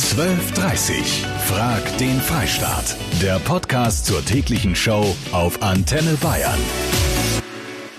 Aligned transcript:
12.30 0.00 1.26
Frag 1.46 1.98
den 1.98 2.20
Freistaat. 2.20 2.96
Der 3.20 3.38
Podcast 3.38 4.06
zur 4.06 4.24
täglichen 4.24 4.74
Show 4.74 5.14
auf 5.30 5.62
Antenne 5.62 6.14
Bayern. 6.22 6.58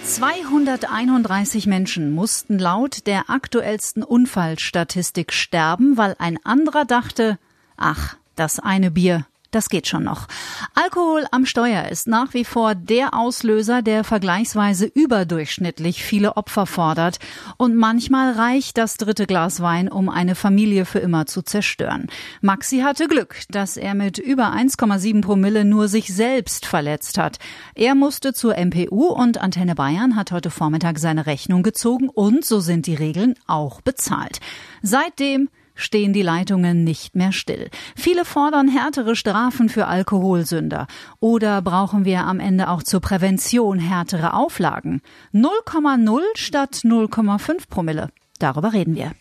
231 0.03 1.67
Menschen 1.67 2.11
mussten 2.11 2.57
laut 2.57 3.05
der 3.05 3.29
aktuellsten 3.29 4.03
Unfallstatistik 4.03 5.31
sterben, 5.31 5.95
weil 5.95 6.15
ein 6.17 6.43
anderer 6.43 6.85
dachte, 6.85 7.37
ach, 7.77 8.17
das 8.35 8.59
eine 8.59 8.89
Bier, 8.89 9.25
das 9.51 9.69
geht 9.69 9.87
schon 9.87 10.03
noch. 10.03 10.27
Alkohol 10.73 11.25
am 11.31 11.45
Steuer 11.45 11.89
ist 11.89 12.07
nach 12.07 12.33
wie 12.33 12.45
vor 12.45 12.73
der 12.75 13.13
Auslöser, 13.13 13.81
der 13.81 14.03
vergleichsweise 14.03 14.85
überdurchschnittlich 14.85 16.03
viele 16.03 16.37
Opfer 16.37 16.65
fordert. 16.65 17.19
Und 17.57 17.75
manchmal 17.75 18.33
reicht 18.33 18.77
das 18.77 18.95
dritte 18.95 19.27
Glas 19.27 19.61
Wein, 19.61 19.89
um 19.89 20.09
eine 20.09 20.35
Familie 20.35 20.85
für 20.85 20.99
immer 20.99 21.25
zu 21.25 21.41
zerstören. 21.41 22.07
Maxi 22.41 22.79
hatte 22.79 23.07
Glück, 23.07 23.41
dass 23.49 23.77
er 23.77 23.93
mit 23.93 24.17
über 24.17 24.53
1,7 24.53 25.21
Promille 25.21 25.65
nur 25.65 25.87
sich 25.87 26.13
selbst 26.13 26.65
verletzt 26.65 27.17
hat. 27.17 27.37
Er 27.75 27.95
musste 27.95 28.33
zur 28.33 28.55
MPU 28.57 29.07
und 29.07 29.39
Antenne 29.39 29.75
Bayern 29.75 30.15
hat 30.15 30.31
heute 30.31 30.49
Vormittag 30.49 30.99
seine 30.99 31.25
Rechnung 31.25 31.63
gezogen 31.63 32.09
und, 32.09 32.45
so 32.45 32.59
sind 32.59 32.87
die 32.87 32.95
Regeln, 32.95 33.35
auch 33.47 33.81
bezahlt. 33.81 34.39
Seitdem 34.81 35.49
stehen 35.81 36.13
die 36.13 36.21
Leitungen 36.21 36.83
nicht 36.83 37.15
mehr 37.15 37.31
still. 37.31 37.69
Viele 37.95 38.25
fordern 38.25 38.67
härtere 38.67 39.15
Strafen 39.15 39.69
für 39.69 39.87
Alkoholsünder. 39.87 40.87
Oder 41.19 41.61
brauchen 41.61 42.05
wir 42.05 42.25
am 42.25 42.39
Ende 42.39 42.69
auch 42.69 42.83
zur 42.83 43.01
Prävention 43.01 43.79
härtere 43.79 44.33
Auflagen? 44.33 45.01
0,0 45.33 46.21
statt 46.35 46.81
0,5 46.83 47.67
Promille. 47.69 48.09
Darüber 48.39 48.73
reden 48.73 48.95
wir. 48.95 49.11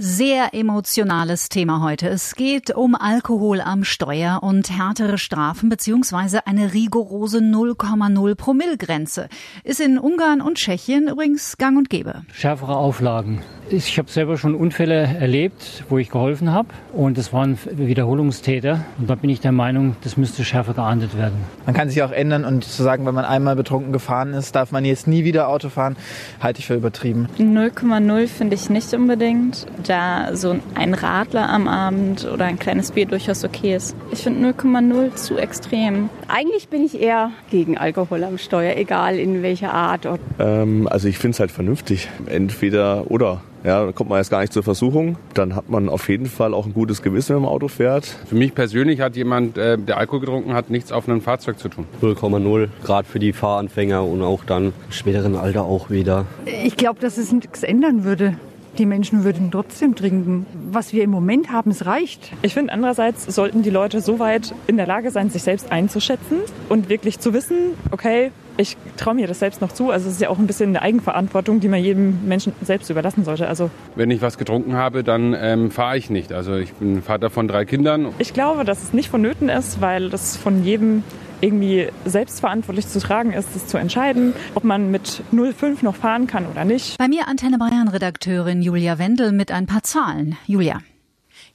Sehr 0.00 0.54
emotionales 0.54 1.48
Thema 1.48 1.82
heute. 1.82 2.08
Es 2.08 2.36
geht 2.36 2.70
um 2.70 2.94
Alkohol 2.94 3.60
am 3.60 3.82
Steuer 3.82 4.44
und 4.44 4.70
härtere 4.70 5.18
Strafen 5.18 5.68
beziehungsweise 5.68 6.46
eine 6.46 6.72
rigorose 6.72 7.38
0,0 7.38 8.36
Promillgrenze. 8.36 9.28
Ist 9.64 9.80
in 9.80 9.98
Ungarn 9.98 10.40
und 10.40 10.56
Tschechien 10.56 11.08
übrigens 11.08 11.56
gang 11.58 11.76
und 11.76 11.90
gäbe. 11.90 12.22
Schärfere 12.32 12.76
Auflagen. 12.76 13.42
Ich 13.70 13.98
habe 13.98 14.10
selber 14.10 14.38
schon 14.38 14.54
Unfälle 14.54 14.94
erlebt, 15.20 15.84
wo 15.90 15.98
ich 15.98 16.08
geholfen 16.08 16.52
habe 16.52 16.68
und 16.94 17.18
es 17.18 17.34
waren 17.34 17.58
Wiederholungstäter 17.70 18.86
und 18.98 19.10
da 19.10 19.14
bin 19.14 19.28
ich 19.28 19.40
der 19.40 19.52
Meinung, 19.52 19.94
das 20.04 20.16
müsste 20.16 20.42
schärfer 20.42 20.72
geahndet 20.72 21.18
werden. 21.18 21.34
Man 21.66 21.74
kann 21.74 21.90
sich 21.90 22.02
auch 22.02 22.10
ändern 22.10 22.46
und 22.46 22.64
zu 22.64 22.82
sagen, 22.82 23.04
wenn 23.04 23.14
man 23.14 23.26
einmal 23.26 23.56
betrunken 23.56 23.92
gefahren 23.92 24.32
ist, 24.32 24.54
darf 24.56 24.72
man 24.72 24.86
jetzt 24.86 25.06
nie 25.06 25.24
wieder 25.24 25.48
Auto 25.48 25.68
fahren, 25.68 25.96
halte 26.40 26.60
ich 26.60 26.66
für 26.66 26.76
übertrieben. 26.76 27.28
0,0 27.38 28.26
finde 28.26 28.54
ich 28.54 28.70
nicht 28.70 28.94
unbedingt, 28.94 29.66
da 29.86 30.34
so 30.34 30.56
ein 30.74 30.94
Radler 30.94 31.50
am 31.50 31.68
Abend 31.68 32.24
oder 32.24 32.46
ein 32.46 32.58
kleines 32.58 32.92
Bier 32.92 33.04
durchaus 33.04 33.44
okay 33.44 33.76
ist. 33.76 33.94
Ich 34.10 34.20
finde 34.20 34.48
0,0 34.48 35.14
zu 35.14 35.36
extrem. 35.36 36.08
Eigentlich 36.28 36.68
bin 36.68 36.86
ich 36.86 36.98
eher 36.98 37.32
gegen 37.50 37.76
Alkohol 37.76 38.24
am 38.24 38.38
Steuer, 38.38 38.76
egal 38.76 39.18
in 39.18 39.42
welcher 39.42 39.74
Art. 39.74 40.08
Ähm, 40.38 40.88
also 40.90 41.06
ich 41.06 41.18
finde 41.18 41.34
es 41.34 41.40
halt 41.40 41.50
vernünftig, 41.50 42.08
entweder 42.26 43.10
oder. 43.10 43.42
Ja, 43.64 43.86
da 43.86 43.92
kommt 43.92 44.10
man 44.10 44.18
jetzt 44.18 44.30
gar 44.30 44.40
nicht 44.40 44.52
zur 44.52 44.62
Versuchung. 44.62 45.16
Dann 45.34 45.54
hat 45.54 45.68
man 45.68 45.88
auf 45.88 46.08
jeden 46.08 46.26
Fall 46.26 46.54
auch 46.54 46.66
ein 46.66 46.74
gutes 46.74 47.02
Gewissen, 47.02 47.36
wenn 47.36 47.42
man 47.42 47.50
Auto 47.50 47.68
fährt. 47.68 48.04
Für 48.04 48.34
mich 48.34 48.54
persönlich 48.54 49.00
hat 49.00 49.16
jemand, 49.16 49.58
äh, 49.58 49.76
der 49.76 49.98
Alkohol 49.98 50.20
getrunken 50.20 50.54
hat, 50.54 50.70
nichts 50.70 50.92
auf 50.92 51.08
einem 51.08 51.20
Fahrzeug 51.20 51.58
zu 51.58 51.68
tun. 51.68 51.86
0,0, 52.00 52.68
gerade 52.84 53.08
für 53.08 53.18
die 53.18 53.32
Fahranfänger 53.32 54.04
und 54.04 54.22
auch 54.22 54.44
dann 54.44 54.66
im 54.66 54.72
späteren 54.90 55.36
Alter 55.36 55.64
auch 55.64 55.90
wieder. 55.90 56.26
Ich 56.64 56.76
glaube, 56.76 57.00
dass 57.00 57.18
es 57.18 57.32
nichts 57.32 57.62
ändern 57.62 58.04
würde. 58.04 58.36
Die 58.76 58.86
Menschen 58.86 59.24
würden 59.24 59.50
trotzdem 59.50 59.94
trinken. 59.94 60.46
Was 60.70 60.92
wir 60.92 61.02
im 61.02 61.10
Moment 61.10 61.50
haben, 61.50 61.70
es 61.70 61.86
reicht. 61.86 62.32
Ich 62.42 62.54
finde, 62.54 62.72
andererseits 62.72 63.24
sollten 63.24 63.62
die 63.62 63.70
Leute 63.70 64.00
so 64.00 64.18
weit 64.18 64.54
in 64.66 64.76
der 64.76 64.86
Lage 64.86 65.10
sein, 65.10 65.30
sich 65.30 65.42
selbst 65.42 65.72
einzuschätzen 65.72 66.38
und 66.68 66.88
wirklich 66.88 67.18
zu 67.18 67.32
wissen, 67.32 67.56
okay, 67.90 68.30
ich 68.58 68.76
traue 68.96 69.14
mir 69.14 69.26
das 69.26 69.38
selbst 69.38 69.60
noch 69.60 69.72
zu. 69.72 69.90
Also 69.90 70.08
es 70.08 70.14
ist 70.14 70.20
ja 70.20 70.28
auch 70.28 70.38
ein 70.38 70.46
bisschen 70.46 70.70
eine 70.70 70.82
Eigenverantwortung, 70.82 71.60
die 71.60 71.68
man 71.68 71.82
jedem 71.82 72.26
Menschen 72.26 72.52
selbst 72.62 72.90
überlassen 72.90 73.24
sollte. 73.24 73.48
Also 73.48 73.70
wenn 73.94 74.10
ich 74.10 74.20
was 74.20 74.36
getrunken 74.36 74.74
habe, 74.74 75.04
dann 75.04 75.34
ähm, 75.38 75.70
fahre 75.70 75.96
ich 75.96 76.10
nicht. 76.10 76.32
Also 76.32 76.56
ich 76.56 76.72
bin 76.74 77.02
Vater 77.02 77.30
von 77.30 77.48
drei 77.48 77.64
Kindern. 77.64 78.08
Ich 78.18 78.34
glaube, 78.34 78.64
dass 78.64 78.82
es 78.82 78.92
nicht 78.92 79.08
vonnöten 79.08 79.48
ist, 79.48 79.80
weil 79.80 80.10
das 80.10 80.36
von 80.36 80.64
jedem 80.64 81.04
irgendwie 81.40 81.88
selbstverantwortlich 82.04 82.88
zu 82.88 83.00
tragen 83.00 83.32
ist, 83.32 83.54
es 83.54 83.66
zu 83.66 83.78
entscheiden, 83.78 84.32
ob 84.54 84.64
man 84.64 84.90
mit 84.90 85.22
05 85.32 85.82
noch 85.82 85.96
fahren 85.96 86.26
kann 86.26 86.46
oder 86.46 86.64
nicht. 86.64 86.98
Bei 86.98 87.08
mir 87.08 87.28
Antenne 87.28 87.58
Bayern 87.58 87.88
Redakteurin 87.88 88.62
Julia 88.62 88.98
Wendel 88.98 89.32
mit 89.32 89.50
ein 89.52 89.66
paar 89.66 89.82
Zahlen. 89.82 90.36
Julia. 90.46 90.80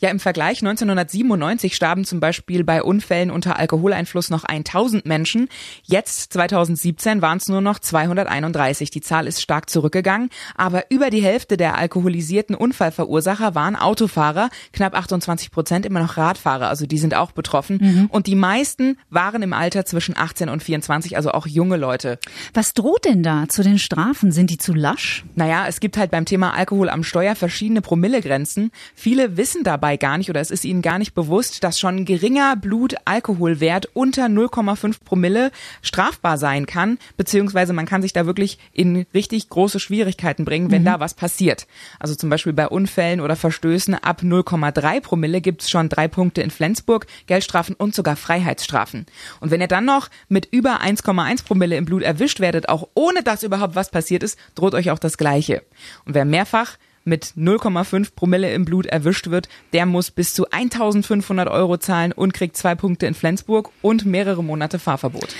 Ja, 0.03 0.09
im 0.09 0.19
Vergleich 0.19 0.57
1997 0.57 1.77
starben 1.77 2.03
zum 2.03 2.19
Beispiel 2.19 2.65
bei 2.65 2.83
Unfällen 2.83 3.31
unter 3.31 3.57
Alkoholeinfluss 3.57 4.31
noch 4.31 4.43
1000 4.43 5.05
Menschen. 5.05 5.47
Jetzt, 5.83 6.33
2017, 6.33 7.21
waren 7.21 7.37
es 7.37 7.47
nur 7.47 7.61
noch 7.61 7.79
231. 7.79 8.89
Die 8.89 8.99
Zahl 8.99 9.27
ist 9.27 9.41
stark 9.41 9.69
zurückgegangen, 9.69 10.29
aber 10.55 10.91
über 10.91 11.09
die 11.09 11.23
Hälfte 11.23 11.55
der 11.55 11.77
alkoholisierten 11.77 12.53
Unfallverursacher 12.53 13.55
waren 13.55 13.77
Autofahrer, 13.77 14.49
knapp 14.73 14.93
28 14.93 15.51
Prozent 15.51 15.85
immer 15.85 16.01
noch 16.01 16.17
Radfahrer, 16.17 16.67
also 16.67 16.85
die 16.85 16.97
sind 16.97 17.15
auch 17.15 17.31
betroffen. 17.31 17.77
Mhm. 17.81 18.05
Und 18.07 18.27
die 18.27 18.35
meisten 18.35 18.97
waren 19.09 19.41
im 19.41 19.53
Alter 19.53 19.85
zwischen 19.85 20.17
18 20.17 20.49
und 20.49 20.61
24, 20.61 21.15
also 21.15 21.31
auch 21.31 21.47
junge 21.47 21.77
Leute. 21.77 22.19
Was 22.53 22.73
droht 22.73 23.05
denn 23.05 23.23
da 23.23 23.47
zu 23.47 23.63
den 23.63 23.79
Strafen? 23.79 24.33
Sind 24.33 24.49
die 24.49 24.57
zu 24.57 24.73
lasch? 24.73 25.23
Naja, 25.35 25.65
es 25.65 25.79
gibt 25.79 25.95
halt 25.95 26.11
beim 26.11 26.25
Thema 26.25 26.53
Alkohol 26.53 26.89
am 26.89 27.05
Steuer 27.05 27.35
verschiedene 27.35 27.79
Promillegrenzen. 27.79 28.71
Viele 28.95 29.37
wissen 29.37 29.63
dabei 29.63 29.92
dabei 29.93 29.97
gar 29.97 30.17
nicht 30.17 30.29
oder 30.29 30.41
es 30.41 30.51
ist 30.51 30.65
ihnen 30.65 30.81
gar 30.81 30.97
nicht 30.97 31.13
bewusst, 31.13 31.63
dass 31.63 31.79
schon 31.79 32.05
geringer 32.05 32.55
Blutalkoholwert 32.55 33.89
unter 33.93 34.25
0,5 34.25 35.03
Promille 35.03 35.51
strafbar 35.81 36.37
sein 36.37 36.65
kann, 36.65 36.97
beziehungsweise 37.17 37.73
man 37.73 37.85
kann 37.85 38.01
sich 38.01 38.13
da 38.13 38.25
wirklich 38.25 38.57
in 38.71 39.05
richtig 39.13 39.49
große 39.49 39.79
Schwierigkeiten 39.79 40.45
bringen, 40.45 40.71
wenn 40.71 40.81
mhm. 40.81 40.87
da 40.87 40.99
was 40.99 41.13
passiert. 41.13 41.67
Also 41.99 42.15
zum 42.15 42.29
Beispiel 42.29 42.53
bei 42.53 42.67
Unfällen 42.67 43.21
oder 43.21 43.35
Verstößen 43.35 43.95
ab 43.95 44.21
0,3 44.23 45.01
Promille 45.01 45.41
gibt's 45.41 45.69
schon 45.69 45.89
drei 45.89 46.07
Punkte 46.07 46.41
in 46.41 46.51
Flensburg, 46.51 47.05
Geldstrafen 47.27 47.75
und 47.75 47.93
sogar 47.93 48.15
Freiheitsstrafen. 48.15 49.05
Und 49.39 49.51
wenn 49.51 49.61
ihr 49.61 49.67
dann 49.67 49.85
noch 49.85 50.09
mit 50.27 50.47
über 50.51 50.81
1,1 50.81 51.45
Promille 51.45 51.77
im 51.77 51.85
Blut 51.85 52.03
erwischt 52.03 52.39
werdet, 52.39 52.69
auch 52.69 52.87
ohne 52.95 53.23
dass 53.23 53.43
überhaupt 53.43 53.75
was 53.75 53.91
passiert 53.91 54.23
ist, 54.23 54.37
droht 54.55 54.73
euch 54.73 54.91
auch 54.91 54.99
das 54.99 55.17
Gleiche. 55.17 55.61
Und 56.05 56.15
wer 56.15 56.25
mehrfach 56.25 56.77
mit 57.03 57.33
0,5 57.37 58.15
Promille 58.15 58.53
im 58.53 58.65
Blut 58.65 58.85
erwischt 58.85 59.29
wird, 59.29 59.49
der 59.73 59.85
muss 59.85 60.11
bis 60.11 60.33
zu 60.33 60.49
1500 60.49 61.47
Euro 61.49 61.77
zahlen 61.77 62.11
und 62.11 62.33
kriegt 62.33 62.57
zwei 62.57 62.75
Punkte 62.75 63.05
in 63.05 63.13
Flensburg 63.13 63.69
und 63.81 64.05
mehrere 64.05 64.43
Monate 64.43 64.79
Fahrverbot. 64.79 65.35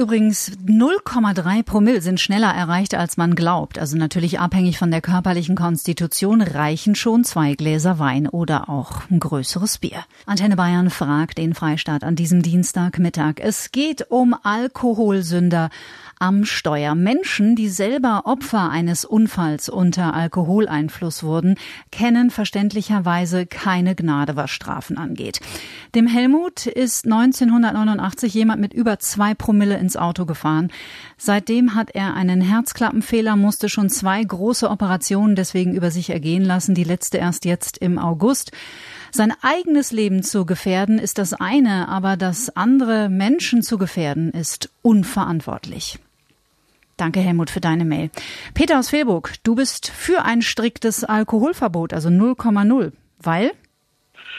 Übrigens 0.00 0.52
0,3 0.64 1.64
Promille 1.64 2.00
sind 2.00 2.20
schneller 2.20 2.54
erreicht, 2.54 2.94
als 2.94 3.16
man 3.16 3.34
glaubt. 3.34 3.80
Also 3.80 3.96
natürlich 3.96 4.38
abhängig 4.38 4.78
von 4.78 4.92
der 4.92 5.00
körperlichen 5.00 5.56
Konstitution 5.56 6.40
reichen 6.40 6.94
schon 6.94 7.24
zwei 7.24 7.56
Gläser 7.56 7.98
Wein 7.98 8.28
oder 8.28 8.68
auch 8.68 9.10
ein 9.10 9.18
größeres 9.18 9.78
Bier. 9.78 10.04
Antenne 10.24 10.54
Bayern 10.54 10.90
fragt 10.90 11.38
den 11.38 11.52
Freistaat 11.52 12.04
an 12.04 12.14
diesem 12.14 12.42
Dienstagmittag. 12.42 13.40
Es 13.40 13.72
geht 13.72 14.08
um 14.08 14.36
Alkoholsünder 14.40 15.68
am 16.20 16.44
Steuer. 16.44 16.94
Menschen, 16.94 17.56
die 17.56 17.68
selber 17.68 18.22
Opfer 18.24 18.70
eines 18.70 19.04
Unfalls 19.04 19.68
unter 19.68 20.14
Alkoholeinfluss 20.14 21.22
wurden, 21.22 21.56
kennen 21.90 22.30
verständlicherweise 22.30 23.46
keine 23.46 23.94
Gnade, 23.94 24.36
was 24.36 24.50
Strafen 24.50 24.98
angeht. 24.98 25.40
Dem 25.94 26.06
Helmut 26.06 26.66
ist 26.66 27.06
1989 27.06 28.34
jemand 28.34 28.60
mit 28.60 28.74
über 28.74 28.98
zwei 28.98 29.34
Promille 29.34 29.78
ins 29.78 29.96
Auto 29.96 30.26
gefahren. 30.26 30.70
Seitdem 31.16 31.74
hat 31.74 31.90
er 31.94 32.14
einen 32.14 32.40
Herzklappenfehler, 32.40 33.36
musste 33.36 33.68
schon 33.68 33.90
zwei 33.90 34.22
große 34.22 34.68
Operationen 34.68 35.36
deswegen 35.36 35.74
über 35.74 35.90
sich 35.90 36.10
ergehen 36.10 36.44
lassen, 36.44 36.74
die 36.74 36.84
letzte 36.84 37.18
erst 37.18 37.44
jetzt 37.44 37.78
im 37.78 37.98
August. 37.98 38.52
Sein 39.10 39.32
eigenes 39.40 39.90
Leben 39.92 40.22
zu 40.22 40.44
gefährden 40.44 40.98
ist 40.98 41.18
das 41.18 41.32
eine, 41.32 41.88
aber 41.88 42.16
das 42.16 42.54
andere 42.56 43.08
Menschen 43.08 43.62
zu 43.62 43.78
gefährden 43.78 44.30
ist 44.32 44.70
unverantwortlich. 44.82 45.98
Danke, 46.98 47.20
Helmut, 47.20 47.48
für 47.48 47.60
deine 47.60 47.84
Mail. 47.84 48.10
Peter 48.54 48.78
aus 48.78 48.90
Fehlburg, 48.90 49.34
du 49.44 49.54
bist 49.54 49.90
für 49.90 50.24
ein 50.24 50.42
striktes 50.42 51.04
Alkoholverbot, 51.04 51.92
also 51.92 52.08
0,0. 52.08 52.92
Weil? 53.20 53.52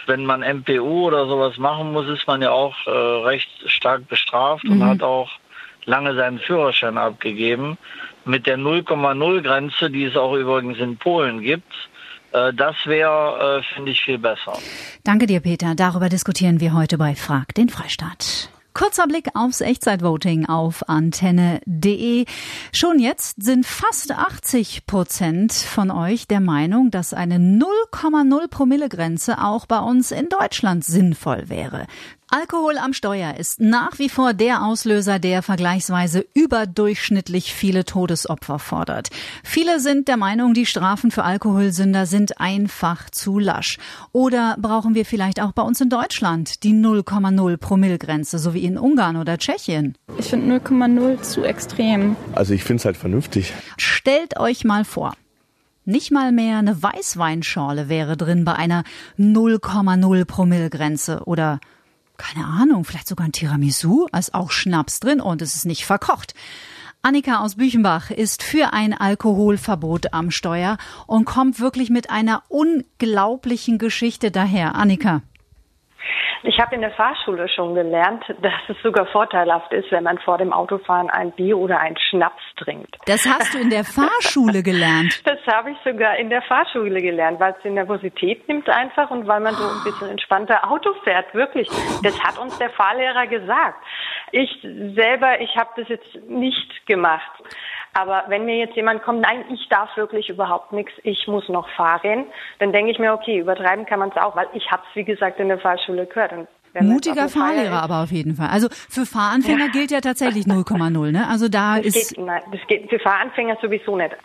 Wenn 0.05 0.25
man 0.25 0.41
MPU 0.41 1.07
oder 1.07 1.25
sowas 1.27 1.57
machen 1.57 1.93
muss, 1.93 2.07
ist 2.07 2.27
man 2.27 2.41
ja 2.41 2.51
auch 2.51 2.75
äh, 2.85 2.89
recht 2.89 3.49
stark 3.65 4.07
bestraft 4.07 4.65
mhm. 4.65 4.73
und 4.73 4.83
hat 4.83 5.01
auch 5.01 5.29
lange 5.85 6.15
seinen 6.15 6.39
Führerschein 6.39 6.97
abgegeben. 6.97 7.77
Mit 8.25 8.45
der 8.45 8.57
0,0 8.57 9.41
Grenze, 9.41 9.89
die 9.89 10.03
es 10.03 10.17
auch 10.17 10.33
übrigens 10.33 10.77
in 10.79 10.97
Polen 10.97 11.41
gibt, 11.41 11.73
äh, 12.33 12.53
das 12.53 12.75
wäre, 12.85 13.61
äh, 13.61 13.73
finde 13.73 13.91
ich, 13.91 14.01
viel 14.01 14.17
besser. 14.17 14.57
Danke 15.03 15.25
dir, 15.25 15.39
Peter. 15.39 15.75
Darüber 15.75 16.09
diskutieren 16.09 16.59
wir 16.59 16.73
heute 16.73 16.97
bei 16.97 17.15
Frag 17.15 17.55
den 17.55 17.69
Freistaat. 17.69 18.49
Kurzer 18.79 19.07
Blick 19.07 19.27
aufs 19.33 19.59
Echtzeitvoting 19.59 20.45
auf 20.45 20.87
antenne.de. 20.87 22.23
Schon 22.71 22.99
jetzt 22.99 23.43
sind 23.43 23.65
fast 23.65 24.13
80 24.13 24.85
Prozent 24.85 25.51
von 25.51 25.91
euch 25.91 26.29
der 26.29 26.39
Meinung, 26.39 26.89
dass 26.89 27.13
eine 27.13 27.39
0,0 27.39 28.47
Promille 28.47 28.87
Grenze 28.87 29.43
auch 29.43 29.65
bei 29.65 29.79
uns 29.79 30.11
in 30.11 30.29
Deutschland 30.29 30.85
sinnvoll 30.85 31.49
wäre. 31.49 31.87
Alkohol 32.31 32.77
am 32.77 32.93
Steuer 32.93 33.37
ist 33.37 33.59
nach 33.59 33.97
wie 33.97 34.07
vor 34.07 34.35
der 34.35 34.63
Auslöser, 34.63 35.17
der 35.17 35.41
vergleichsweise 35.41 36.23
überdurchschnittlich 36.35 37.55
viele 37.55 37.85
Todesopfer 37.85 38.59
fordert. 38.59 39.09
Viele 39.43 39.79
sind 39.79 40.07
der 40.07 40.17
Meinung, 40.17 40.53
die 40.53 40.67
Strafen 40.67 41.09
für 41.09 41.23
Alkoholsünder 41.23 42.05
sind 42.05 42.39
einfach 42.39 43.09
zu 43.09 43.39
lasch. 43.39 43.79
Oder 44.11 44.57
brauchen 44.59 44.93
wir 44.93 45.05
vielleicht 45.05 45.41
auch 45.41 45.53
bei 45.53 45.63
uns 45.63 45.81
in 45.81 45.89
Deutschland 45.89 46.61
die 46.61 46.73
0,0 46.73 47.57
Promillgrenze, 47.57 48.37
so 48.37 48.53
wie 48.53 48.63
in 48.63 48.77
Ungarn 48.77 49.17
oder 49.17 49.39
Tschechien? 49.39 49.97
Ich 50.19 50.27
finde 50.27 50.59
0,0 50.59 51.23
zu 51.23 51.43
extrem. 51.43 52.15
Also 52.35 52.53
ich 52.53 52.63
finde 52.63 52.81
es 52.81 52.85
halt 52.85 52.97
vernünftig. 52.97 53.53
Stellt 53.77 54.39
euch 54.39 54.63
mal 54.63 54.85
vor, 54.85 55.15
nicht 55.83 56.11
mal 56.11 56.31
mehr 56.31 56.59
eine 56.59 56.83
Weißweinschorle 56.83 57.89
wäre 57.89 58.17
drin 58.17 58.45
bei 58.45 58.53
einer 58.53 58.83
0,0 59.17 60.25
Promillgrenze 60.25 61.23
oder 61.25 61.59
keine 62.19 62.45
Ahnung, 62.45 62.83
vielleicht 62.83 63.07
sogar 63.07 63.25
ein 63.25 63.31
Tiramisu, 63.31 64.07
ist 64.15 64.35
auch 64.35 64.51
Schnaps 64.51 64.99
drin 64.99 65.21
und 65.21 65.41
es 65.41 65.55
ist 65.55 65.65
nicht 65.65 65.85
verkocht. 65.85 66.35
Annika 67.01 67.39
aus 67.39 67.55
Büchenbach 67.55 68.11
ist 68.11 68.43
für 68.43 68.73
ein 68.73 68.93
Alkoholverbot 68.93 70.13
am 70.13 70.31
Steuer 70.31 70.77
und 71.07 71.25
kommt 71.25 71.59
wirklich 71.59 71.89
mit 71.89 72.09
einer 72.09 72.43
unglaublichen 72.49 73.77
Geschichte 73.77 74.31
daher. 74.31 74.75
Annika. 74.75 75.21
Ich 76.43 76.59
habe 76.59 76.75
in 76.75 76.81
der 76.81 76.91
Fahrschule 76.91 77.49
schon 77.49 77.75
gelernt, 77.75 78.23
dass 78.41 78.53
es 78.67 78.77
sogar 78.81 79.05
vorteilhaft 79.07 79.73
ist, 79.73 79.91
wenn 79.91 80.03
man 80.03 80.17
vor 80.19 80.37
dem 80.37 80.53
Autofahren 80.53 81.09
ein 81.09 81.31
Bier 81.31 81.57
oder 81.57 81.79
ein 81.79 81.97
Schnaps 82.09 82.41
trinkt. 82.55 82.97
Das 83.05 83.25
hast 83.25 83.53
du 83.53 83.59
in 83.59 83.69
der 83.69 83.83
Fahrschule 83.83 84.63
gelernt? 84.63 85.21
Das 85.29 85.55
habe 85.55 85.71
ich 85.71 85.77
sogar 85.83 86.17
in 86.17 86.29
der 86.29 86.41
Fahrschule 86.41 87.01
gelernt, 87.01 87.39
weil 87.39 87.53
es 87.53 87.61
die 87.63 87.69
Nervosität 87.69 88.47
nimmt 88.47 88.67
einfach 88.69 89.11
und 89.11 89.27
weil 89.27 89.39
man 89.39 89.53
so 89.53 89.63
ein 89.63 89.83
bisschen 89.83 90.09
entspannter 90.09 90.69
Auto 90.69 90.93
fährt. 91.03 91.33
Wirklich. 91.33 91.69
Das 92.03 92.19
hat 92.23 92.37
uns 92.39 92.57
der 92.57 92.69
Fahrlehrer 92.71 93.27
gesagt. 93.27 93.83
Ich 94.31 94.49
selber, 94.61 95.39
ich 95.39 95.55
habe 95.55 95.69
das 95.77 95.87
jetzt 95.87 96.15
nicht 96.27 96.85
gemacht. 96.87 97.31
Aber 98.01 98.23
wenn 98.27 98.45
mir 98.45 98.57
jetzt 98.57 98.75
jemand 98.75 99.03
kommt, 99.03 99.21
nein, 99.21 99.43
ich 99.51 99.67
darf 99.69 99.95
wirklich 99.97 100.29
überhaupt 100.29 100.71
nichts, 100.71 100.93
ich 101.03 101.27
muss 101.27 101.49
noch 101.49 101.67
fahren, 101.69 102.25
dann 102.59 102.71
denke 102.71 102.91
ich 102.91 102.99
mir, 102.99 103.13
okay, 103.13 103.39
übertreiben 103.39 103.85
kann 103.85 103.99
man 103.99 104.09
es 104.09 104.17
auch, 104.17 104.35
weil 104.35 104.47
ich 104.53 104.71
habe 104.71 104.83
es, 104.89 104.95
wie 104.95 105.03
gesagt, 105.03 105.39
in 105.39 105.49
der 105.49 105.59
Fahrschule 105.59 106.05
gehört. 106.05 106.31
Und 106.31 106.47
Mutiger 106.81 107.29
Fahrlehrer 107.29 107.81
aber 107.81 108.03
auf 108.03 108.11
jeden 108.11 108.35
Fall. 108.35 108.47
Also 108.49 108.67
für 108.69 109.05
Fahranfänger 109.05 109.65
ja. 109.65 109.71
gilt 109.71 109.91
ja 109.91 110.01
tatsächlich 110.01 110.45
0,0, 110.45 111.11
ne? 111.11 111.27
Also 111.27 111.49
da 111.49 111.77
das 111.77 111.87
ist. 111.87 112.15
Geht, 112.15 112.25
nein, 112.25 112.41
das 112.51 112.61
geht 112.67 112.89
für 112.89 112.99
Fahranfänger 112.99 113.57
sowieso 113.61 113.95
nicht. 113.97 114.15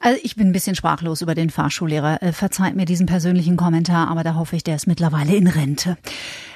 Also 0.00 0.20
ich 0.22 0.36
bin 0.36 0.48
ein 0.48 0.52
bisschen 0.52 0.76
sprachlos 0.76 1.22
über 1.22 1.34
den 1.34 1.50
Fahrschullehrer. 1.50 2.22
Äh, 2.22 2.32
verzeiht 2.32 2.76
mir 2.76 2.84
diesen 2.84 3.06
persönlichen 3.06 3.56
Kommentar, 3.56 4.08
aber 4.08 4.24
da 4.24 4.34
hoffe 4.34 4.56
ich, 4.56 4.64
der 4.64 4.76
ist 4.76 4.86
mittlerweile 4.86 5.34
in 5.34 5.46
Rente. 5.46 5.96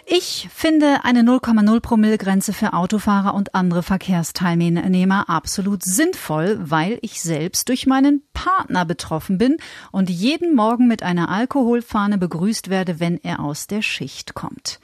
Ich 0.04 0.48
finde 0.52 1.04
eine 1.04 1.20
0,0 1.20 1.80
Promille 1.80 2.18
Grenze 2.18 2.52
für 2.52 2.72
Autofahrer 2.72 3.34
und 3.34 3.54
andere 3.54 3.82
Verkehrsteilnehmer 3.82 5.28
absolut 5.28 5.84
sinnvoll, 5.84 6.58
weil 6.60 6.98
ich 7.02 7.22
selbst 7.22 7.68
durch 7.68 7.86
meinen 7.86 8.22
Partner 8.34 8.84
betroffen 8.84 9.38
bin 9.38 9.58
und 9.92 10.10
jeden 10.10 10.56
Morgen 10.56 10.88
mit 10.88 11.02
einer 11.02 11.28
Alkoholfahne 11.28 12.18
begrüßt 12.18 12.68
werde, 12.68 12.98
wenn 12.98 13.18
er 13.22 13.40
aus 13.40 13.68
der 13.68 13.82
Schicht 13.82 14.34
kommt 14.34 14.80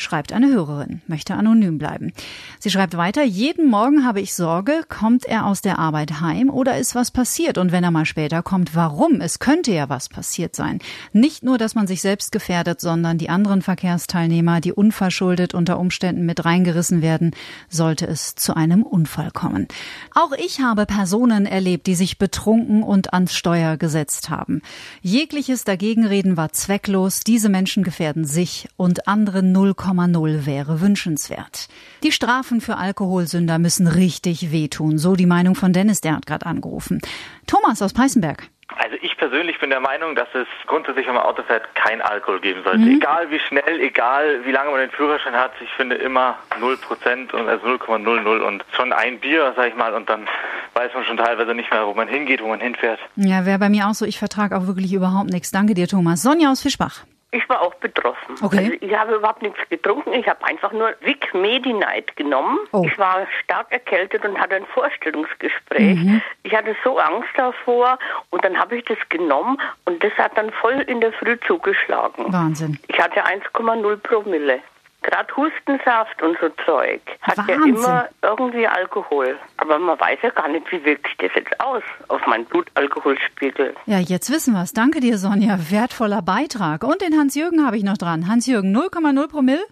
schreibt 0.00 0.32
eine 0.32 0.48
Hörerin, 0.48 1.02
möchte 1.06 1.34
anonym 1.34 1.78
bleiben. 1.78 2.12
Sie 2.58 2.70
schreibt 2.70 2.96
weiter, 2.96 3.22
jeden 3.22 3.68
Morgen 3.68 4.04
habe 4.04 4.20
ich 4.20 4.34
Sorge, 4.34 4.82
kommt 4.88 5.26
er 5.26 5.46
aus 5.46 5.60
der 5.60 5.78
Arbeit 5.78 6.20
heim 6.20 6.50
oder 6.50 6.78
ist 6.78 6.94
was 6.94 7.10
passiert? 7.10 7.58
Und 7.58 7.72
wenn 7.72 7.84
er 7.84 7.90
mal 7.90 8.06
später 8.06 8.42
kommt, 8.42 8.74
warum? 8.74 9.20
Es 9.20 9.38
könnte 9.38 9.72
ja 9.72 9.88
was 9.88 10.08
passiert 10.08 10.56
sein. 10.56 10.78
Nicht 11.12 11.42
nur, 11.42 11.58
dass 11.58 11.74
man 11.74 11.86
sich 11.86 12.00
selbst 12.00 12.32
gefährdet, 12.32 12.80
sondern 12.80 13.18
die 13.18 13.28
anderen 13.28 13.62
Verkehrsteilnehmer, 13.62 14.60
die 14.60 14.72
unverschuldet 14.72 15.54
unter 15.54 15.78
Umständen 15.78 16.24
mit 16.24 16.44
reingerissen 16.44 17.02
werden, 17.02 17.32
sollte 17.68 18.06
es 18.06 18.34
zu 18.34 18.56
einem 18.56 18.82
Unfall 18.82 19.30
kommen. 19.30 19.68
Auch 20.14 20.32
ich 20.32 20.60
habe 20.60 20.86
Personen 20.86 21.46
erlebt, 21.46 21.86
die 21.86 21.94
sich 21.94 22.18
betrunken 22.18 22.82
und 22.82 23.12
ans 23.12 23.34
Steuer 23.34 23.76
gesetzt 23.76 24.30
haben. 24.30 24.62
Jegliches 25.02 25.64
Dagegenreden 25.64 26.36
war 26.36 26.52
zwecklos. 26.52 27.20
Diese 27.20 27.48
Menschen 27.48 27.82
gefährden 27.82 28.24
sich 28.24 28.68
und 28.76 29.06
andere 29.06 29.42
0, 29.42 29.74
0,0 29.92 30.46
wäre 30.46 30.80
wünschenswert. 30.80 31.68
Die 32.02 32.12
Strafen 32.12 32.60
für 32.60 32.76
Alkoholsünder 32.76 33.58
müssen 33.58 33.86
richtig 33.86 34.52
wehtun, 34.52 34.98
so 34.98 35.16
die 35.16 35.26
Meinung 35.26 35.54
von 35.54 35.72
Dennis, 35.72 36.00
der 36.00 36.16
hat 36.16 36.26
gerade 36.26 36.46
angerufen. 36.46 37.00
Thomas 37.46 37.82
aus 37.82 37.92
Peißenberg. 37.92 38.48
Also 38.76 38.96
ich 39.02 39.16
persönlich 39.16 39.58
bin 39.58 39.70
der 39.70 39.80
Meinung, 39.80 40.14
dass 40.14 40.28
es 40.32 40.46
grundsätzlich, 40.66 41.06
wenn 41.06 41.14
man 41.14 41.24
Auto 41.24 41.42
fährt, 41.42 41.74
kein 41.74 42.00
Alkohol 42.00 42.40
geben 42.40 42.62
sollte. 42.62 42.78
Mhm. 42.78 42.96
Egal 42.96 43.30
wie 43.30 43.40
schnell, 43.40 43.80
egal 43.80 44.44
wie 44.44 44.52
lange 44.52 44.70
man 44.70 44.80
den 44.80 44.90
Führerschein 44.90 45.34
hat, 45.34 45.52
ich 45.60 45.70
finde 45.72 45.96
immer 45.96 46.38
0% 46.60 47.32
und 47.32 47.48
also 47.48 47.66
0,00 47.66 48.40
und 48.40 48.64
schon 48.76 48.92
ein 48.92 49.18
Bier, 49.18 49.52
sag 49.56 49.68
ich 49.68 49.74
mal, 49.74 49.94
und 49.94 50.08
dann 50.08 50.26
weiß 50.74 50.92
man 50.94 51.04
schon 51.04 51.16
teilweise 51.16 51.54
nicht 51.54 51.70
mehr, 51.70 51.86
wo 51.86 51.94
man 51.94 52.08
hingeht, 52.08 52.42
wo 52.42 52.48
man 52.48 52.60
hinfährt. 52.60 53.00
Ja, 53.16 53.44
wäre 53.44 53.58
bei 53.58 53.68
mir 53.68 53.88
auch 53.88 53.94
so, 53.94 54.04
ich 54.04 54.18
vertrage 54.18 54.56
auch 54.56 54.66
wirklich 54.66 54.92
überhaupt 54.92 55.30
nichts. 55.30 55.50
Danke 55.50 55.74
dir, 55.74 55.88
Thomas. 55.88 56.22
Sonja 56.22 56.50
aus 56.50 56.62
Fischbach. 56.62 57.04
Ich 57.32 57.48
war 57.48 57.62
auch 57.62 57.74
betroffen. 57.74 58.34
Okay. 58.42 58.58
Also 58.58 58.72
ich 58.80 58.96
habe 58.96 59.14
überhaupt 59.14 59.42
nichts 59.42 59.60
getrunken. 59.68 60.12
Ich 60.14 60.26
habe 60.26 60.44
einfach 60.44 60.72
nur 60.72 60.94
Vic 61.00 61.32
Medi-Night 61.32 62.16
genommen. 62.16 62.58
Oh. 62.72 62.84
Ich 62.84 62.98
war 62.98 63.26
stark 63.44 63.70
erkältet 63.70 64.24
und 64.24 64.38
hatte 64.38 64.56
ein 64.56 64.66
Vorstellungsgespräch. 64.66 65.96
Mhm. 65.96 66.22
Ich 66.42 66.54
hatte 66.54 66.74
so 66.82 66.98
Angst 66.98 67.30
davor 67.36 67.98
und 68.30 68.44
dann 68.44 68.58
habe 68.58 68.78
ich 68.78 68.84
das 68.84 68.98
genommen 69.08 69.58
und 69.84 70.02
das 70.02 70.12
hat 70.14 70.36
dann 70.36 70.50
voll 70.50 70.80
in 70.88 71.00
der 71.00 71.12
Früh 71.12 71.38
zugeschlagen. 71.46 72.32
Wahnsinn. 72.32 72.78
Ich 72.88 72.98
hatte 72.98 73.24
1,0 73.24 73.96
Promille. 73.98 74.60
Gerade 75.02 75.34
Hustensaft 75.34 76.20
und 76.22 76.36
so 76.40 76.50
Zeug 76.66 77.00
hat 77.22 77.38
Wahnsinn. 77.38 77.58
ja 77.58 77.64
immer 77.64 78.08
irgendwie 78.22 78.66
Alkohol. 78.66 79.38
Aber 79.56 79.78
man 79.78 79.98
weiß 79.98 80.18
ja 80.22 80.30
gar 80.30 80.48
nicht, 80.48 80.70
wie 80.70 80.84
wirkt 80.84 81.06
sich 81.06 81.16
das 81.16 81.30
jetzt 81.34 81.58
aus 81.58 81.82
auf 82.08 82.26
meinen 82.26 82.44
Blutalkoholspiegel. 82.44 83.74
Ja, 83.86 83.98
jetzt 83.98 84.30
wissen 84.30 84.52
wir 84.52 84.62
es. 84.62 84.72
Danke 84.72 85.00
dir, 85.00 85.16
Sonja. 85.16 85.58
Wertvoller 85.70 86.20
Beitrag. 86.20 86.84
Und 86.84 87.00
den 87.00 87.18
Hans-Jürgen 87.18 87.64
habe 87.64 87.78
ich 87.78 87.82
noch 87.82 87.96
dran. 87.96 88.28
Hans-Jürgen, 88.28 88.76
0,0 88.76 89.28
Promille? 89.28 89.64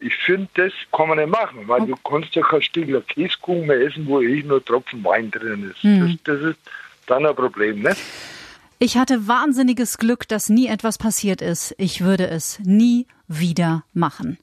Ich 0.00 0.16
finde, 0.16 0.48
das 0.54 0.72
kann 0.92 1.08
man 1.08 1.18
nicht 1.18 1.30
machen, 1.30 1.68
weil 1.68 1.82
oh. 1.82 1.86
du 1.86 1.94
kannst 2.02 2.34
ja 2.34 2.42
kein 2.42 2.60
Stückler 2.60 3.00
Käsekuchen 3.02 3.66
mehr 3.66 3.80
essen, 3.80 4.06
wo 4.06 4.20
eh 4.20 4.42
nur 4.42 4.64
Tropfen 4.64 5.04
Wein 5.04 5.30
drin 5.30 5.70
ist. 5.70 5.82
Hm. 5.82 6.18
Das, 6.24 6.36
das 6.40 6.50
ist 6.50 6.58
dann 7.06 7.24
ein 7.24 7.34
Problem, 7.34 7.80
ne? 7.80 7.94
Ich 8.80 8.98
hatte 8.98 9.28
wahnsinniges 9.28 9.98
Glück, 9.98 10.26
dass 10.28 10.48
nie 10.48 10.66
etwas 10.66 10.98
passiert 10.98 11.40
ist. 11.40 11.74
Ich 11.78 12.02
würde 12.02 12.26
es 12.26 12.58
nie 12.64 13.06
wieder 13.28 13.84
machen. 13.94 14.36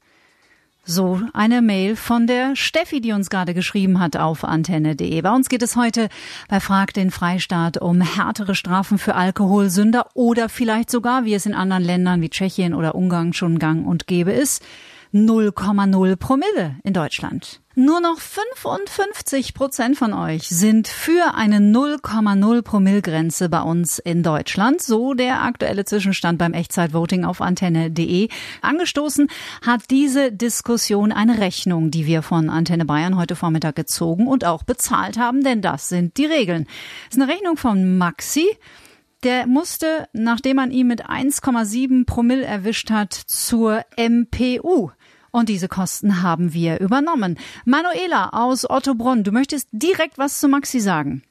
So 0.83 1.21
eine 1.33 1.61
Mail 1.61 1.95
von 1.95 2.25
der 2.25 2.55
Steffi, 2.55 3.01
die 3.01 3.11
uns 3.11 3.29
gerade 3.29 3.53
geschrieben 3.53 3.99
hat 3.99 4.17
auf 4.17 4.43
antenne.de. 4.43 5.21
Bei 5.21 5.31
uns 5.31 5.47
geht 5.47 5.61
es 5.61 5.75
heute 5.75 6.09
bei 6.49 6.59
Frag 6.59 6.93
den 6.93 7.11
Freistaat 7.11 7.77
um 7.77 8.01
härtere 8.01 8.55
Strafen 8.55 8.97
für 8.97 9.13
Alkoholsünder 9.13 10.07
oder 10.15 10.49
vielleicht 10.49 10.89
sogar, 10.89 11.23
wie 11.23 11.35
es 11.35 11.45
in 11.45 11.53
anderen 11.53 11.83
Ländern 11.83 12.21
wie 12.21 12.31
Tschechien 12.31 12.73
oder 12.73 12.95
Ungarn 12.95 13.33
schon 13.33 13.59
gang 13.59 13.85
und 13.85 14.07
gäbe 14.07 14.31
ist, 14.31 14.63
0,0 15.13 16.15
Promille 16.15 16.77
in 16.83 16.93
Deutschland. 16.93 17.61
Nur 17.75 18.01
noch 18.01 18.19
55 18.19 19.53
Prozent 19.53 19.97
von 19.97 20.13
euch 20.13 20.49
sind 20.49 20.89
für 20.89 21.35
eine 21.35 21.59
0,0 21.59 22.61
Promille-Grenze 22.61 23.47
bei 23.47 23.61
uns 23.61 23.97
in 23.97 24.23
Deutschland. 24.23 24.81
So 24.81 25.13
der 25.13 25.41
aktuelle 25.43 25.85
Zwischenstand 25.85 26.37
beim 26.37 26.53
Echtzeitvoting 26.53 27.23
auf 27.23 27.41
antenne.de. 27.41 28.27
Angestoßen 28.61 29.29
hat 29.65 29.89
diese 29.89 30.33
Diskussion 30.33 31.13
eine 31.13 31.39
Rechnung, 31.39 31.91
die 31.91 32.05
wir 32.05 32.23
von 32.23 32.49
Antenne 32.49 32.85
Bayern 32.85 33.17
heute 33.17 33.37
Vormittag 33.37 33.77
gezogen 33.77 34.27
und 34.27 34.43
auch 34.43 34.63
bezahlt 34.63 35.17
haben, 35.17 35.43
denn 35.43 35.61
das 35.61 35.87
sind 35.87 36.17
die 36.17 36.25
Regeln. 36.25 36.65
Das 37.07 37.17
ist 37.17 37.23
eine 37.23 37.31
Rechnung 37.31 37.55
von 37.55 37.97
Maxi. 37.97 38.47
Der 39.23 39.45
musste, 39.45 40.07
nachdem 40.13 40.55
man 40.55 40.71
ihn 40.71 40.87
mit 40.87 41.05
1,7 41.05 42.05
Promille 42.05 42.43
erwischt 42.43 42.89
hat, 42.89 43.13
zur 43.13 43.85
MPU. 43.95 44.89
Und 45.31 45.49
diese 45.49 45.69
Kosten 45.69 46.21
haben 46.21 46.53
wir 46.53 46.79
übernommen. 46.79 47.39
Manuela 47.65 48.29
aus 48.33 48.69
Ottobrunn, 48.69 49.23
du 49.23 49.31
möchtest 49.31 49.69
direkt 49.71 50.17
was 50.17 50.39
zu 50.39 50.47
Maxi 50.49 50.79
sagen. 50.79 51.23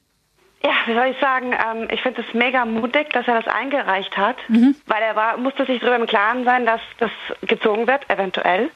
Ja, 0.63 0.71
wie 0.85 0.93
soll 0.93 1.07
ich 1.07 1.19
sagen, 1.19 1.53
ähm, 1.53 1.87
ich 1.91 2.01
finde 2.01 2.21
es 2.21 2.33
mega 2.33 2.65
mutig, 2.65 3.09
dass 3.13 3.27
er 3.27 3.41
das 3.41 3.51
eingereicht 3.53 4.15
hat, 4.15 4.37
mhm. 4.47 4.75
weil 4.85 5.01
er 5.01 5.15
war, 5.15 5.37
musste 5.37 5.65
sich 5.65 5.79
darüber 5.79 5.95
im 5.95 6.05
Klaren 6.05 6.43
sein, 6.43 6.65
dass 6.65 6.81
das 6.99 7.11
gezogen 7.41 7.87
wird, 7.87 8.07
eventuell. 8.09 8.69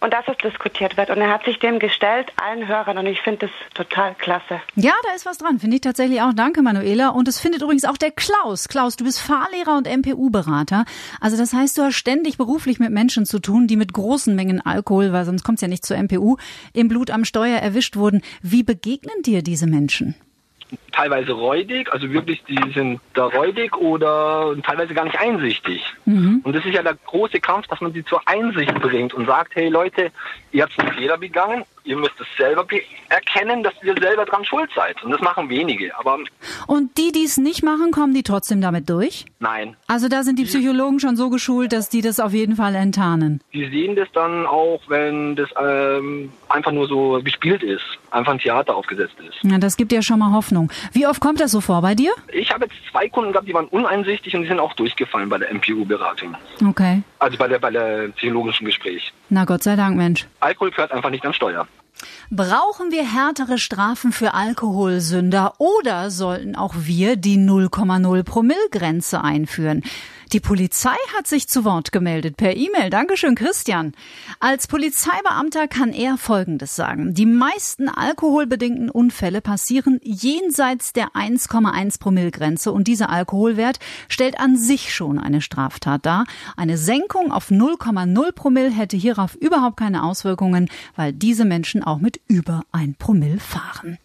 Und 0.00 0.12
dass 0.12 0.26
es 0.28 0.36
diskutiert 0.38 0.96
wird. 0.96 1.10
Und 1.10 1.18
er 1.18 1.30
hat 1.30 1.44
sich 1.44 1.58
dem 1.58 1.78
gestellt, 1.78 2.32
allen 2.36 2.66
Hörern, 2.68 2.98
und 2.98 3.06
ich 3.06 3.20
finde 3.20 3.46
das 3.46 3.50
total 3.74 4.14
klasse. 4.14 4.60
Ja, 4.74 4.92
da 5.04 5.14
ist 5.14 5.26
was 5.26 5.38
dran, 5.38 5.58
finde 5.58 5.76
ich 5.76 5.82
tatsächlich 5.82 6.22
auch. 6.22 6.32
Danke, 6.32 6.62
Manuela. 6.62 7.10
Und 7.10 7.28
es 7.28 7.40
findet 7.40 7.62
übrigens 7.62 7.84
auch 7.84 7.96
der 7.96 8.10
Klaus. 8.10 8.68
Klaus, 8.68 8.96
du 8.96 9.04
bist 9.04 9.20
Fahrlehrer 9.20 9.76
und 9.76 9.86
MPU-Berater. 9.86 10.84
Also 11.20 11.36
das 11.36 11.52
heißt, 11.52 11.76
du 11.78 11.82
hast 11.82 11.94
ständig 11.94 12.38
beruflich 12.38 12.78
mit 12.78 12.90
Menschen 12.90 13.26
zu 13.26 13.38
tun, 13.38 13.66
die 13.66 13.76
mit 13.76 13.92
großen 13.92 14.34
Mengen 14.34 14.64
Alkohol, 14.64 15.12
weil 15.12 15.24
sonst 15.24 15.42
kommt 15.44 15.56
es 15.58 15.62
ja 15.62 15.68
nicht 15.68 15.84
zur 15.84 15.96
MPU, 15.96 16.36
im 16.72 16.88
Blut 16.88 17.10
am 17.10 17.24
Steuer 17.24 17.58
erwischt 17.58 17.96
wurden. 17.96 18.22
Wie 18.42 18.62
begegnen 18.62 19.22
dir 19.22 19.42
diese 19.42 19.66
Menschen? 19.66 20.14
Teilweise 20.92 21.32
räudig, 21.32 21.92
also 21.92 22.10
wirklich, 22.12 22.42
die 22.44 22.58
sind 22.72 23.00
da 23.14 23.26
räudig 23.26 23.76
oder 23.76 24.54
teilweise 24.62 24.94
gar 24.94 25.04
nicht 25.04 25.18
einsichtig. 25.18 25.84
Mhm. 26.04 26.40
Und 26.42 26.56
das 26.56 26.64
ist 26.64 26.74
ja 26.74 26.82
der 26.82 26.96
große 27.06 27.40
Kampf, 27.40 27.68
dass 27.68 27.80
man 27.80 27.92
sie 27.92 28.04
zur 28.04 28.20
Einsicht 28.26 28.74
bringt 28.80 29.14
und 29.14 29.26
sagt, 29.26 29.54
hey 29.54 29.68
Leute, 29.68 30.10
ihr 30.52 30.64
habt 30.64 30.78
einen 30.78 30.92
Fehler 30.92 31.18
begangen, 31.18 31.64
ihr 31.88 31.96
müsst 31.96 32.20
es 32.20 32.26
selber 32.36 32.66
erkennen, 33.08 33.62
dass 33.62 33.72
ihr 33.82 33.94
selber 33.98 34.26
dran 34.26 34.44
schuld 34.44 34.70
seid. 34.76 35.02
Und 35.02 35.10
das 35.10 35.20
machen 35.22 35.48
wenige. 35.48 35.98
Aber 35.98 36.18
und 36.66 36.98
die, 36.98 37.12
die 37.12 37.24
es 37.24 37.38
nicht 37.38 37.62
machen, 37.62 37.90
kommen 37.90 38.12
die 38.12 38.22
trotzdem 38.22 38.60
damit 38.60 38.90
durch? 38.90 39.24
Nein. 39.40 39.76
Also 39.86 40.08
da 40.08 40.22
sind 40.22 40.38
die 40.38 40.44
Psychologen 40.44 41.00
schon 41.00 41.16
so 41.16 41.30
geschult, 41.30 41.72
dass 41.72 41.88
die 41.88 42.02
das 42.02 42.20
auf 42.20 42.32
jeden 42.32 42.56
Fall 42.56 42.74
enttarnen. 42.74 43.40
Die 43.54 43.66
sehen 43.70 43.96
das 43.96 44.08
dann 44.12 44.46
auch, 44.46 44.80
wenn 44.88 45.34
das 45.34 45.48
ähm, 45.60 46.30
einfach 46.48 46.72
nur 46.72 46.86
so 46.88 47.20
gespielt 47.22 47.62
ist, 47.62 47.84
einfach 48.10 48.32
ein 48.32 48.38
Theater 48.38 48.76
aufgesetzt 48.76 49.16
ist. 49.26 49.38
Ja, 49.42 49.58
das 49.58 49.76
gibt 49.76 49.92
ja 49.92 50.02
schon 50.02 50.18
mal 50.18 50.32
Hoffnung. 50.32 50.70
Wie 50.92 51.06
oft 51.06 51.20
kommt 51.20 51.40
das 51.40 51.52
so 51.52 51.62
vor 51.62 51.80
bei 51.80 51.94
dir? 51.94 52.12
Ich 52.32 52.52
habe 52.52 52.66
jetzt 52.66 52.76
zwei 52.90 53.08
Kunden 53.08 53.32
gehabt, 53.32 53.48
die 53.48 53.54
waren 53.54 53.66
uneinsichtig 53.66 54.36
und 54.36 54.42
die 54.42 54.48
sind 54.48 54.60
auch 54.60 54.74
durchgefallen 54.74 55.28
bei 55.30 55.38
der 55.38 55.54
MPU-Beratung. 55.54 56.36
Okay. 56.66 57.02
Also 57.18 57.36
bei 57.36 57.48
der, 57.48 57.58
bei 57.58 57.70
der 57.70 58.08
psychologischen 58.16 58.66
Gespräch. 58.66 59.12
Na 59.28 59.44
Gott 59.44 59.62
sei 59.62 59.76
Dank, 59.76 59.96
Mensch. 59.96 60.26
Alkohol 60.40 60.70
gehört 60.70 60.92
einfach 60.92 61.10
nicht 61.10 61.24
an 61.26 61.34
Steuer. 61.34 61.66
Brauchen 62.30 62.92
wir 62.92 63.04
härtere 63.04 63.58
Strafen 63.58 64.12
für 64.12 64.34
Alkoholsünder 64.34 65.54
oder 65.58 66.10
sollten 66.10 66.54
auch 66.54 66.74
wir 66.76 67.16
die 67.16 67.36
0,0 67.38 68.22
Promille-Grenze 68.22 69.22
einführen? 69.22 69.82
Die 70.32 70.40
Polizei 70.40 70.96
hat 71.16 71.26
sich 71.26 71.48
zu 71.48 71.64
Wort 71.64 71.90
gemeldet 71.90 72.36
per 72.36 72.54
E-Mail. 72.54 72.90
Dankeschön, 72.90 73.34
Christian. 73.34 73.92
Als 74.40 74.66
Polizeibeamter 74.66 75.68
kann 75.68 75.94
er 75.94 76.18
Folgendes 76.18 76.76
sagen. 76.76 77.14
Die 77.14 77.24
meisten 77.24 77.88
alkoholbedingten 77.88 78.90
Unfälle 78.90 79.40
passieren 79.40 79.98
jenseits 80.02 80.92
der 80.92 81.12
1,1 81.12 81.98
Promille-Grenze 81.98 82.72
und 82.72 82.88
dieser 82.88 83.08
Alkoholwert 83.08 83.78
stellt 84.08 84.38
an 84.38 84.58
sich 84.58 84.92
schon 84.94 85.18
eine 85.18 85.40
Straftat 85.40 86.04
dar. 86.04 86.26
Eine 86.58 86.76
Senkung 86.76 87.32
auf 87.32 87.50
0,0 87.50 88.32
Promille 88.32 88.70
hätte 88.70 88.98
hierauf 88.98 89.34
überhaupt 89.34 89.78
keine 89.78 90.02
Auswirkungen, 90.02 90.68
weil 90.94 91.14
diese 91.14 91.46
Menschen 91.46 91.82
auch 91.82 92.00
mit 92.00 92.20
über 92.28 92.64
1 92.72 92.98
Promille 92.98 93.40
fahren. 93.40 93.96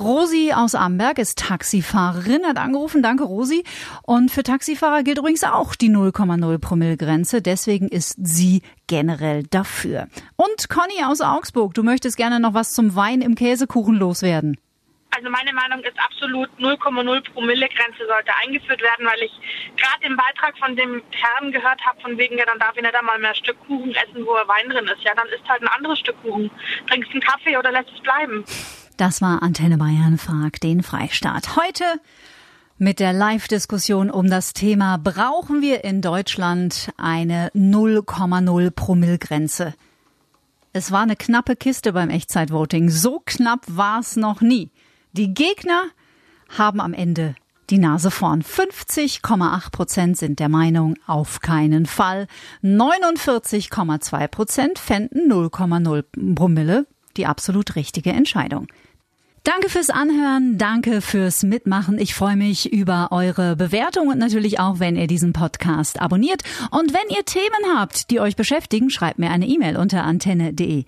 Rosi 0.00 0.52
aus 0.54 0.74
Amberg 0.74 1.18
ist 1.18 1.38
Taxifahrerin, 1.38 2.44
hat 2.46 2.58
angerufen. 2.58 3.02
Danke, 3.02 3.24
Rosi. 3.24 3.64
Und 4.02 4.30
für 4.30 4.42
Taxifahrer 4.42 5.02
gilt 5.02 5.18
übrigens 5.18 5.44
auch 5.44 5.74
die 5.74 5.90
0,0 5.90 6.58
Promille-Grenze. 6.58 7.42
Deswegen 7.42 7.88
ist 7.88 8.16
sie 8.20 8.62
generell 8.86 9.44
dafür. 9.44 10.08
Und 10.36 10.68
Conny 10.68 11.04
aus 11.04 11.20
Augsburg, 11.20 11.74
du 11.74 11.82
möchtest 11.82 12.16
gerne 12.16 12.40
noch 12.40 12.54
was 12.54 12.72
zum 12.72 12.96
Wein 12.96 13.20
im 13.20 13.34
Käsekuchen 13.34 13.94
loswerden. 13.94 14.58
Also 15.16 15.30
meine 15.30 15.52
Meinung 15.52 15.78
ist 15.84 15.96
absolut 15.96 16.50
0,0 16.58 17.32
Promille 17.32 17.68
Grenze 17.68 18.04
sollte 18.08 18.32
eingeführt 18.42 18.82
werden, 18.82 19.06
weil 19.06 19.22
ich 19.22 19.32
gerade 19.76 20.02
den 20.02 20.16
Beitrag 20.16 20.58
von 20.58 20.74
dem 20.74 21.02
Herrn 21.12 21.52
gehört 21.52 21.80
habe, 21.86 22.00
von 22.00 22.18
wegen, 22.18 22.36
ja, 22.36 22.44
dann 22.44 22.58
darf 22.58 22.74
ich 22.74 22.82
nicht 22.82 22.96
einmal 22.96 23.20
mehr 23.20 23.30
ein 23.30 23.36
Stück 23.36 23.56
Kuchen 23.60 23.94
essen, 23.94 24.26
wo 24.26 24.32
Wein 24.32 24.68
drin 24.70 24.86
ist. 24.86 25.04
Ja, 25.04 25.14
dann 25.14 25.28
isst 25.28 25.48
halt 25.48 25.62
ein 25.62 25.68
anderes 25.68 26.00
Stück 26.00 26.20
Kuchen. 26.22 26.50
Trinkst 26.88 27.12
einen 27.12 27.20
Kaffee 27.20 27.56
oder 27.56 27.70
lässt 27.70 27.90
es 27.94 28.00
bleiben. 28.02 28.44
Das 28.96 29.20
war 29.20 29.42
Antenne 29.42 29.76
Bayern 29.76 30.18
fragt 30.18 30.62
den 30.62 30.84
Freistaat. 30.84 31.56
Heute 31.56 31.84
mit 32.78 33.00
der 33.00 33.12
Live-Diskussion 33.12 34.08
um 34.08 34.30
das 34.30 34.52
Thema, 34.52 34.98
brauchen 34.98 35.62
wir 35.62 35.82
in 35.82 36.00
Deutschland 36.00 36.92
eine 36.96 37.48
0,0 37.56 38.70
Promille-Grenze? 38.70 39.74
Es 40.72 40.92
war 40.92 41.02
eine 41.02 41.16
knappe 41.16 41.56
Kiste 41.56 41.92
beim 41.92 42.08
Echtzeitvoting. 42.08 42.88
So 42.88 43.20
knapp 43.24 43.62
war 43.66 43.98
es 43.98 44.14
noch 44.14 44.40
nie. 44.40 44.70
Die 45.12 45.34
Gegner 45.34 45.86
haben 46.56 46.80
am 46.80 46.94
Ende 46.94 47.34
die 47.70 47.78
Nase 47.78 48.12
vorn. 48.12 48.42
50,8 48.42 49.72
Prozent 49.72 50.18
sind 50.18 50.38
der 50.38 50.48
Meinung, 50.48 50.94
auf 51.08 51.40
keinen 51.40 51.86
Fall. 51.86 52.28
49,2 52.62 54.28
Prozent 54.28 54.78
fänden 54.78 55.28
0,0 55.28 56.34
Promille 56.36 56.86
die 57.16 57.26
absolut 57.26 57.76
richtige 57.76 58.10
Entscheidung. 58.10 58.68
Danke 59.44 59.68
fürs 59.68 59.90
Anhören, 59.90 60.56
danke 60.56 61.02
fürs 61.02 61.42
Mitmachen. 61.42 61.98
Ich 61.98 62.14
freue 62.14 62.34
mich 62.34 62.72
über 62.72 63.08
eure 63.10 63.56
Bewertung 63.56 64.08
und 64.08 64.18
natürlich 64.18 64.58
auch, 64.58 64.78
wenn 64.78 64.96
ihr 64.96 65.06
diesen 65.06 65.34
Podcast 65.34 66.00
abonniert. 66.00 66.42
Und 66.70 66.94
wenn 66.94 67.14
ihr 67.14 67.26
Themen 67.26 67.76
habt, 67.76 68.10
die 68.10 68.20
euch 68.20 68.36
beschäftigen, 68.36 68.88
schreibt 68.88 69.18
mir 69.18 69.30
eine 69.30 69.46
E-Mail 69.46 69.76
unter 69.76 70.02
antenne.de. 70.02 70.84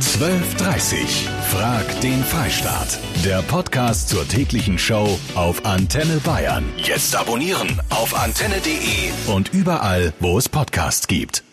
12.30 0.00 1.28
Frag 1.50 2.00
den 2.00 2.24
Freistaat. 2.24 2.98
Der 3.26 3.42
Podcast 3.42 4.08
zur 4.08 4.26
täglichen 4.26 4.78
Show 4.78 5.18
auf 5.34 5.66
Antenne 5.66 6.16
Bayern. 6.24 6.64
Jetzt 6.78 7.14
abonnieren 7.14 7.78
auf 7.90 8.18
antenne.de 8.18 9.34
und 9.34 9.52
überall, 9.52 10.14
wo 10.18 10.38
es 10.38 10.48
Podcasts 10.48 11.06
gibt. 11.08 11.44